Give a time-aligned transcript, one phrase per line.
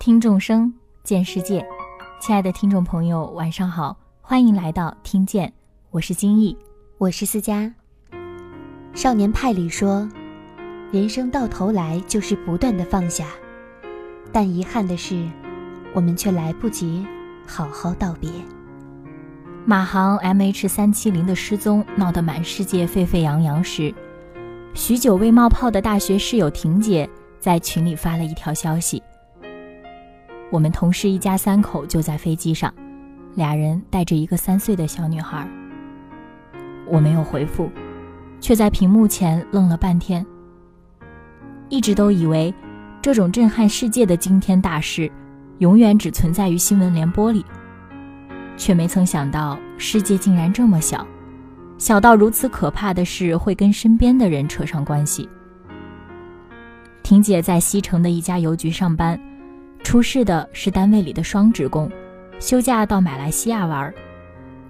[0.00, 0.72] 听众生，
[1.04, 1.62] 见世界。
[2.22, 5.52] 亲爱的听众朋友，晚上好，欢迎来到听见，
[5.90, 6.56] 我是金逸，
[6.96, 7.70] 我是思佳。
[8.94, 10.08] 少年派里说，
[10.90, 13.26] 人生到头来就是不断的放下，
[14.32, 15.28] 但遗憾的是，
[15.92, 17.06] 我们却来不及
[17.46, 18.30] 好好道别。
[19.66, 23.94] 马航 MH 三七零的失踪闹得满世界沸沸扬扬时，
[24.72, 27.06] 许久未冒泡的大学室友婷姐
[27.38, 29.02] 在群里发了一条消息：
[30.50, 32.72] 我们同事一家三口就在飞机上，
[33.34, 35.48] 俩人带着一个三岁的小女孩。
[36.86, 37.70] 我没有回复，
[38.40, 40.26] 却在屏幕前愣了半天。
[41.68, 42.52] 一直都以为，
[43.00, 45.08] 这种震撼世界的惊天大事，
[45.58, 47.44] 永远只存在于新闻联播里。
[48.56, 51.06] 却没曾想到，世界竟然这么小，
[51.78, 55.28] 小到如此可怕的事会跟身边的人扯上关系。
[57.04, 59.18] 婷姐在西城的一家邮局上班，
[59.82, 61.90] 出事的是单位里的双职工，
[62.38, 63.92] 休假到马来西亚玩。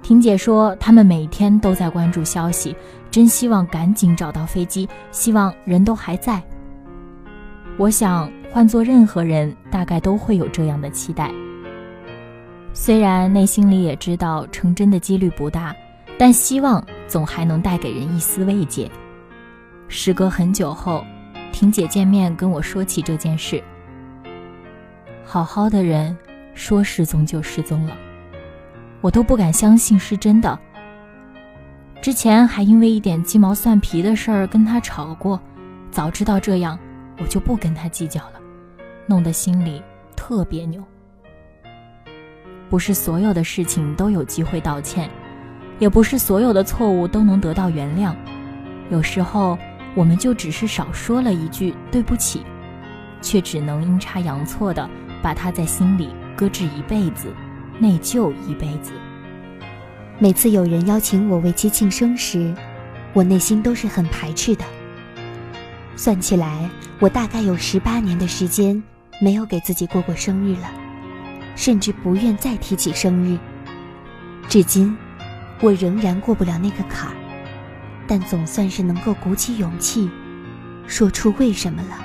[0.00, 2.74] 婷姐说，他们每天都在关注消息，
[3.10, 6.40] 真希望赶紧找到飞机，希望人都还在。
[7.76, 11.32] 我想，换做任何人，大概都会有这样的期待。
[12.72, 15.74] 虽然内心里也知道成真的几率不大，
[16.16, 18.88] 但希望总还能带给人一丝慰藉。
[19.88, 21.04] 时隔很久后，
[21.52, 23.60] 婷姐见面跟我说起这件事。
[25.30, 26.16] 好好的人，
[26.54, 27.94] 说失踪就失踪了，
[29.02, 30.58] 我都不敢相信是真的。
[32.00, 35.38] 之前还因为一点鸡毛蒜皮的事儿跟他吵过，
[35.90, 36.78] 早知道这样，
[37.18, 38.40] 我就不跟他计较了，
[39.06, 39.82] 弄得心里
[40.16, 40.82] 特别扭。
[42.70, 45.10] 不是所有的事情都有机会道歉，
[45.78, 48.14] 也不是所有的错误都能得到原谅。
[48.88, 49.58] 有时候，
[49.94, 52.40] 我们就只是少说了一句对不起，
[53.20, 54.88] 却只能阴差阳错的
[55.22, 57.32] 把它在心里搁置一辈子，
[57.78, 58.92] 内疚一辈子。
[60.18, 62.54] 每次有人邀请我为其庆生时，
[63.12, 64.64] 我内心都是很排斥的。
[65.96, 66.68] 算起来，
[67.00, 68.82] 我大概有十八年的时间
[69.20, 70.70] 没有给自己过过生日了。
[71.56, 73.36] 甚至不愿再提起生日。
[74.48, 74.96] 至今，
[75.60, 77.16] 我仍然过不了那个坎儿，
[78.06, 80.08] 但总算是能够鼓起勇气，
[80.86, 81.98] 说出为什么了。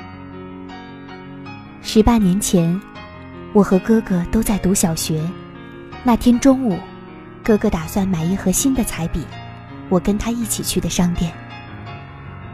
[1.84, 2.82] 十八年前，
[3.54, 5.22] 我和哥哥都在读小学。
[6.04, 6.80] 那天中午，
[7.44, 9.24] 哥哥打算买一盒新的彩笔，
[9.90, 11.32] 我跟他一起去的商店。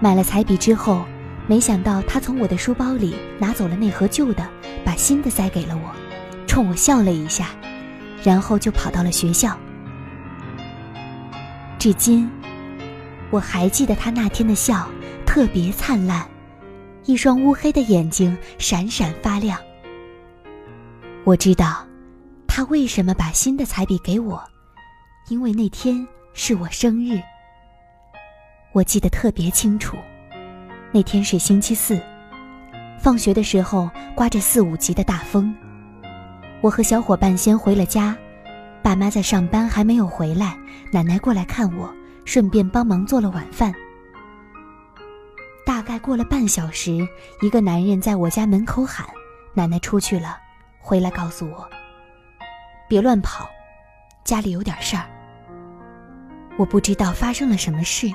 [0.01, 1.05] 买了彩笔之后，
[1.47, 4.45] 没想到他从我的书包里拿走了那盒旧的，
[4.83, 5.89] 把新的塞给了我。
[6.45, 7.47] 冲我笑了一下，
[8.21, 9.57] 然后就跑到了学校。
[11.77, 12.29] 至今，
[13.29, 14.85] 我还记得他那天的笑，
[15.25, 16.27] 特别灿烂，
[17.05, 19.57] 一双乌黑的眼睛闪闪发亮。
[21.29, 21.85] 我知道，
[22.47, 24.43] 他为什么把新的彩笔给我，
[25.27, 27.21] 因为那天是我生日。
[28.71, 29.95] 我记得特别清楚，
[30.91, 32.01] 那天是星期四，
[32.99, 35.55] 放学的时候刮着四五级的大风。
[36.61, 38.17] 我和小伙伴先回了家，
[38.81, 40.57] 爸妈在上班还没有回来，
[40.91, 41.93] 奶奶过来看我，
[42.25, 43.71] 顺便帮忙做了晚饭。
[45.63, 47.07] 大概过了半小时，
[47.43, 49.05] 一个男人在我家门口喊
[49.53, 50.35] ：“奶奶出去了，
[50.79, 51.69] 回来告诉我，
[52.87, 53.47] 别乱跑，
[54.23, 55.05] 家里有点事儿。”
[56.57, 58.11] 我不知道发生了什么事，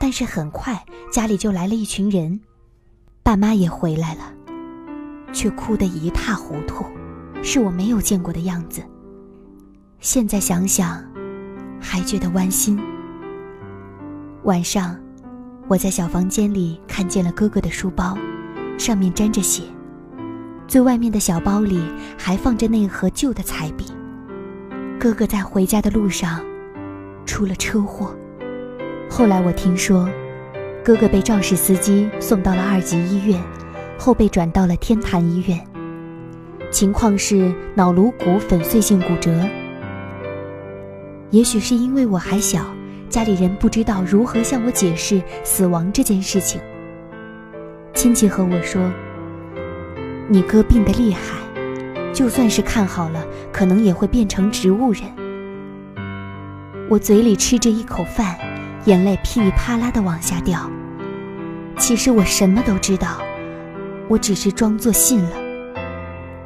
[0.00, 2.40] 但是很快家里就来了一群人，
[3.22, 4.32] 爸妈也回来了，
[5.32, 6.84] 却哭得一塌糊涂。
[7.42, 8.80] 是我没有见过的样子。
[9.98, 11.04] 现在想想，
[11.80, 12.80] 还觉得剜心。
[14.44, 14.96] 晚上，
[15.66, 18.16] 我在小房间里看见了哥哥的书包，
[18.78, 19.64] 上面沾着血，
[20.66, 21.82] 最外面的小包里
[22.16, 23.86] 还放着那盒旧的彩笔。
[24.98, 26.40] 哥哥在回家的路上
[27.26, 28.14] 出了车祸，
[29.10, 30.08] 后来我听说，
[30.84, 33.42] 哥哥被肇事司机送到了二级医院，
[33.98, 35.60] 后被转到了天坛医院。
[36.70, 39.30] 情况是脑颅骨粉碎性骨折。
[41.30, 42.64] 也许是因为我还小，
[43.10, 46.60] 家里人不知道如何向我解释死亡这件事情。
[47.94, 48.80] 亲戚和我说
[50.32, 51.20] ：“你哥病得厉害，
[52.10, 55.02] 就算是看好了，可能也会变成植物人。”
[56.88, 58.34] 我嘴里吃着一口饭，
[58.86, 60.70] 眼泪噼里啪啦的往下掉。
[61.76, 63.18] 其实我什么都知道，
[64.08, 65.32] 我只是装作信了。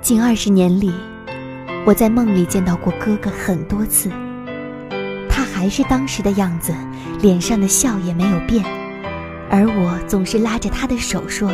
[0.00, 0.92] 近二十年里，
[1.86, 4.10] 我在梦里见到过哥哥很多次，
[5.28, 6.74] 他还是当时的样子，
[7.22, 8.64] 脸上的笑也没有变，
[9.48, 11.52] 而我总是拉着他的手说：“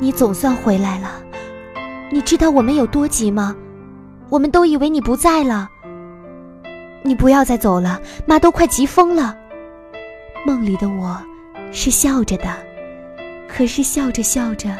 [0.00, 1.10] 你总算回来了，
[2.10, 3.56] 你知道我们有多急吗？
[4.28, 5.68] 我们都以为你不在了。
[7.02, 9.36] 你不要再走了，妈都快急疯了。
[10.46, 11.20] 梦里的我
[11.72, 12.44] 是笑着的，
[13.48, 14.70] 可是笑着笑着，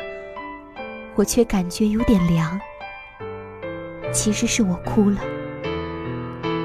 [1.16, 2.58] 我却感觉有点凉。
[4.12, 5.18] 其实是我哭了。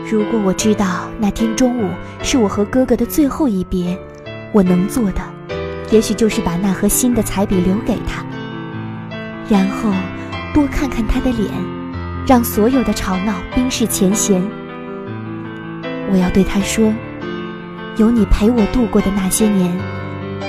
[0.10, 1.90] 如果我知道那天中午
[2.22, 3.98] 是我和哥哥的最后一别，
[4.52, 5.22] 我能做的，
[5.90, 8.24] 也许就是把那盒新的彩笔留给他，
[9.50, 9.92] 然后
[10.54, 11.52] 多看看他的脸，
[12.26, 14.42] 让所有的吵闹冰释前嫌。
[16.12, 16.94] 我要对他说
[17.98, 19.76] ：“有你陪我度过的那些年，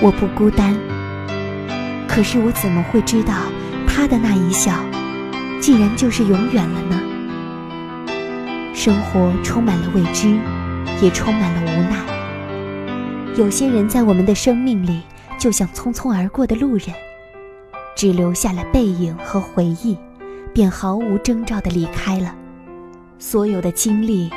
[0.00, 0.76] 我不孤单。”
[2.06, 3.34] 可是我怎么会知道，
[3.86, 4.72] 他的那一笑，
[5.60, 7.00] 竟然就是永远了呢？
[8.74, 10.36] 生活充满了未知，
[11.00, 11.96] 也充满了无奈。
[13.36, 15.02] 有些人在我们的生命里，
[15.38, 16.88] 就像匆匆而过的路人，
[17.94, 19.96] 只留下了背影和回忆，
[20.52, 22.34] 便毫无征兆地离开了。
[23.18, 24.30] 所有的经历，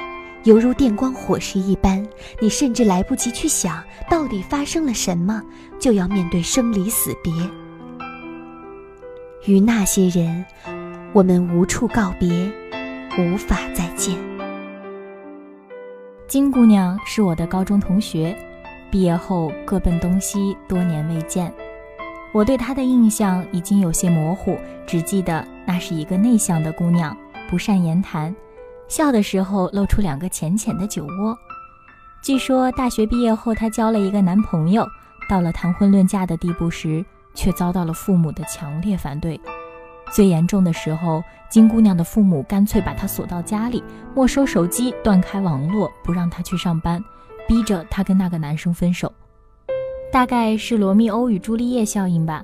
[0.44, 2.06] 犹如电光火石一般，
[2.40, 5.42] 你甚至来不及去想到底发生了什么，
[5.80, 7.34] 就要面对生离死别。
[9.46, 10.46] 与那些人，
[11.14, 12.30] 我们无处告别，
[13.18, 14.16] 无法再见。
[16.28, 18.38] 金姑娘是我的高中同学，
[18.92, 21.52] 毕业后各奔东西，多年未见。
[22.34, 27.16] 我对她的印象已经有些模糊，只记得那是一个内向的姑娘，
[27.50, 28.36] 不善言谈，
[28.88, 31.38] 笑的时候露出两个浅浅的酒窝。
[32.22, 34.88] 据说大学毕业后，她交了一个男朋友，
[35.30, 37.04] 到了谈婚论嫁的地步时，
[37.34, 39.40] 却遭到了父母的强烈反对。
[40.12, 43.84] 最严重的时候，金姑娘的父母干脆把她锁到家里，
[44.16, 47.04] 没收手机，断开网络，不让她去上班，
[47.48, 49.12] 逼着她跟那个男生分手。
[50.12, 52.44] 大概是罗密欧与朱丽叶效应吧。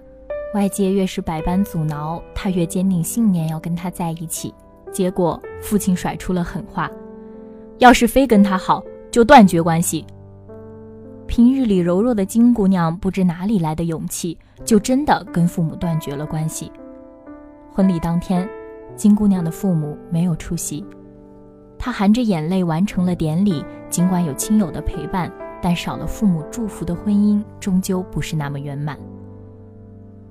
[0.53, 4.53] 外界越是百般阻挠，他越坚定信念要跟他在一起。
[4.91, 6.91] 结果父亲甩出了狠话：
[7.79, 10.05] 要是非跟他好，就断绝关系。
[11.25, 16.71] 平日里柔弱的金姑娘不知哪里来的勇气，就真的跟父母断绝了关系。
[17.71, 18.47] 婚礼当天，
[18.95, 20.85] 金姑娘的父母没有出席，
[21.79, 23.65] 她含着眼泪完成了典礼。
[23.89, 25.31] 尽管有亲友的陪伴，
[25.63, 28.99] 但少了父母祝福的婚姻终究不是那么圆满。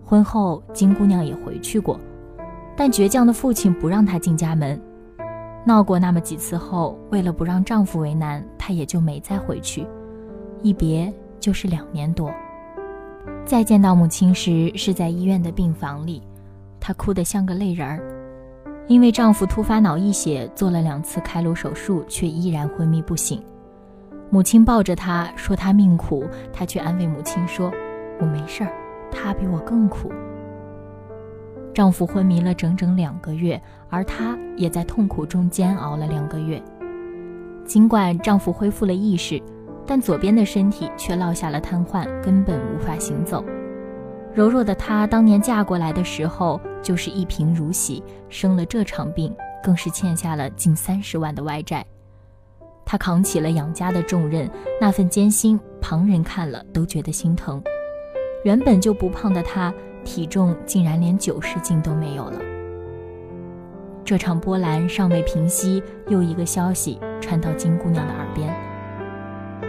[0.04, 1.98] 婚后，金姑娘也回去过，
[2.76, 4.78] 但倔强的父亲不让她进家门。
[5.64, 9.86] 闹过那么几次后，为了不让丈夫为难，她也就没再回去。
[10.60, 12.30] 一别就是两年多。
[13.46, 16.20] 再见到母亲时，是在医院的病房里。
[16.78, 18.02] 她哭得像个泪人儿，
[18.86, 23.42] 因为丈夫突发脑溢血，做了两次开颅手术，却依然昏迷不醒。
[24.32, 26.24] 母亲抱着她说：“她命苦。”
[26.54, 27.70] 她却安慰母亲说
[28.18, 28.72] ：“我没事儿，
[29.10, 30.10] 她比我更苦。”
[31.74, 36.62] 丈夫昏迷了整整两个月，而她也在痛苦中煎熬了两个月。
[37.66, 39.38] 尽管丈夫恢复了意识，
[39.86, 43.44] 但左边的身体却落下了瘫痪，根本无法行走。
[44.32, 46.58] 柔弱的她当年嫁过来的时候。
[46.82, 49.32] 就是一贫如洗，生了这场病，
[49.62, 51.86] 更是欠下了近三十万的外债。
[52.92, 54.46] 他扛起了养家的重任，
[54.78, 57.58] 那份艰辛，旁人看了都觉得心疼。
[58.44, 59.72] 原本就不胖的他，
[60.04, 62.38] 体重竟然连九十斤都没有了。
[64.04, 68.54] 这场波澜尚未平息，又一个消息传到金姑娘的耳边：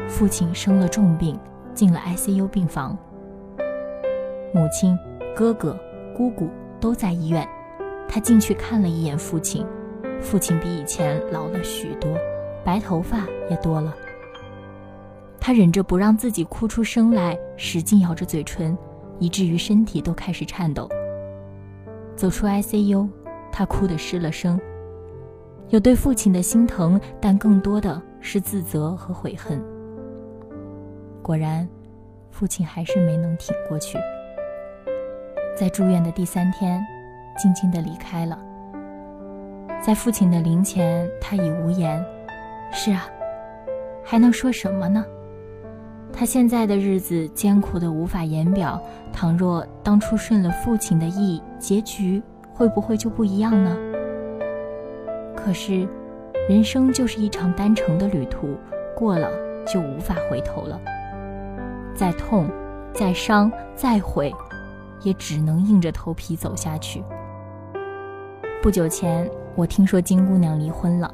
[0.09, 1.39] 父亲生了重病，
[1.73, 2.97] 进了 ICU 病房。
[4.53, 4.99] 母亲、
[5.33, 5.79] 哥哥、
[6.13, 6.49] 姑姑。
[6.81, 7.47] 都在医院，
[8.09, 9.65] 他进去看了一眼父亲，
[10.19, 12.11] 父亲比以前老了许多，
[12.63, 13.93] 白头发也多了。
[15.39, 18.77] 他忍着不让自己哭出声来，使劲咬着嘴唇，
[19.19, 20.87] 以至于身体都开始颤抖。
[22.15, 23.09] 走出 ICU，
[23.51, 24.59] 他哭得失了声，
[25.69, 29.61] 有对父亲的心疼，但更多的是自责和悔恨。
[31.21, 31.67] 果然，
[32.31, 33.97] 父亲还是没能挺过去。
[35.55, 36.81] 在住院的第三天，
[37.37, 38.39] 静静地离开了。
[39.81, 42.03] 在父亲的灵前，他已无言。
[42.73, 43.07] 是啊，
[44.03, 45.05] 还能说什么呢？
[46.11, 48.81] 他现在的日子艰苦的无法言表。
[49.13, 53.77] 倘若当初顺了父亲的意，结局会不会就不一样呢？
[55.35, 55.87] 可是，
[56.49, 58.57] 人生就是一场单程的旅途，
[58.97, 59.29] 过了
[59.67, 60.81] 就无法回头了。
[61.95, 62.49] 再痛，
[62.91, 64.33] 再伤，再悔。
[65.03, 67.03] 也只能硬着头皮走下去。
[68.61, 71.13] 不久前，我听说金姑娘离婚了，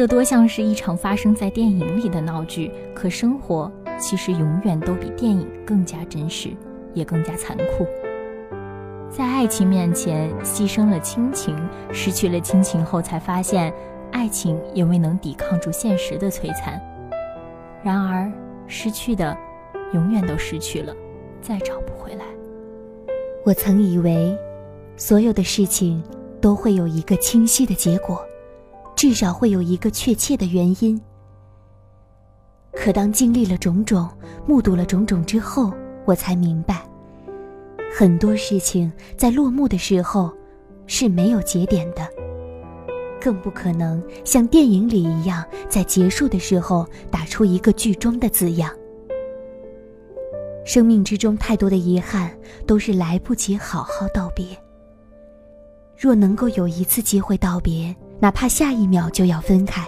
[0.00, 2.72] 这多像是一场发生在电影里的闹剧。
[2.94, 6.48] 可生活其实永远都比电影更加真实，
[6.94, 7.86] 也更加残酷。
[9.10, 11.54] 在爱情面前牺牲了亲情，
[11.92, 13.70] 失去了亲情后，才发现
[14.10, 16.80] 爱情也未能抵抗住现实的摧残。
[17.84, 18.32] 然而，
[18.66, 19.36] 失去的
[19.92, 20.96] 永远都失去了，
[21.42, 22.24] 再找不回来。
[23.44, 24.34] 我曾以为，
[24.96, 26.02] 所有的事情
[26.40, 28.24] 都会有一个清晰的结果，
[29.00, 31.00] 至少会有一个确切的原因。
[32.74, 34.06] 可当经历了种种，
[34.46, 35.72] 目睹了种种之后，
[36.04, 36.86] 我才明白，
[37.96, 40.30] 很多事情在落幕的时候
[40.86, 42.06] 是没有节点的，
[43.18, 48.70] 更不可能像电影里一样，在结束的时候打出一个剧终的字样。
[50.62, 52.30] 生命之中太多的遗憾，
[52.66, 54.44] 都是来不及好好道别。
[55.96, 59.86] 若能够有一次机会道别，哪怕下一秒就要分开。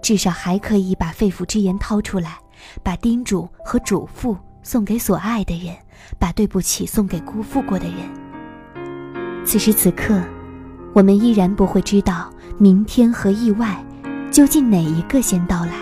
[0.00, 2.38] 至少还可以把肺腑之言掏出来，
[2.84, 5.74] 把叮嘱和嘱咐送给所爱的人，
[6.18, 7.96] 把对不起送给辜负过的人。
[9.44, 10.22] 此时此刻，
[10.94, 13.84] 我们依然不会知道明天和意外
[14.30, 15.72] 究竟哪一个先到来。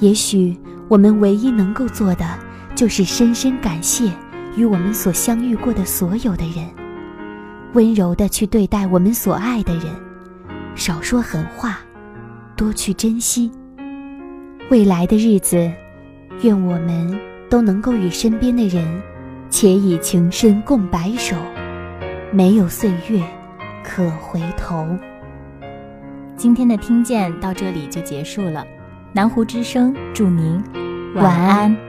[0.00, 0.58] 也许
[0.88, 2.26] 我们唯一能够做的，
[2.74, 4.10] 就是深深感谢
[4.56, 6.66] 与我们所相遇过的所有的人，
[7.74, 9.94] 温柔的去对待我们所爱的人，
[10.76, 11.78] 少说狠话。
[12.54, 13.50] 多去珍惜
[14.70, 15.70] 未来的日子，
[16.42, 18.82] 愿我们都能够与身边的人，
[19.50, 21.36] 且以情深共白首，
[22.32, 23.22] 没有岁月
[23.84, 24.88] 可回头。
[26.34, 28.66] 今天的听见到这里就结束了，
[29.12, 30.62] 南湖之声祝您
[31.14, 31.85] 晚安。